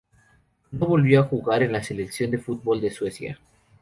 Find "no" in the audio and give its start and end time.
0.71-0.87